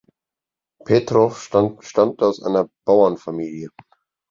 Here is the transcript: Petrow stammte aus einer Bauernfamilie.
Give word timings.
Petrow 0.83 1.29
stammte 1.79 2.25
aus 2.25 2.41
einer 2.41 2.67
Bauernfamilie. 2.85 3.69